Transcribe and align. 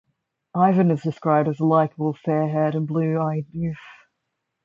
Ivan 0.55 0.89
is 0.89 1.03
described 1.03 1.47
as 1.47 1.59
a 1.59 1.63
likeable 1.63 2.15
fair-haired 2.25 2.73
and 2.73 2.87
blue-eyed 2.87 3.45
youth. 3.51 3.77